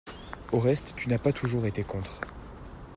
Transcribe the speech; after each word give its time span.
Au 0.51 0.57
reste, 0.57 0.95
tu 0.97 1.09
n'as 1.09 1.19
pas 1.19 1.31
toujours 1.31 1.67
été 1.67 1.83
contre! 1.83 2.21